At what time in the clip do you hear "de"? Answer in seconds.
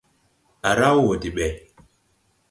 1.21-1.29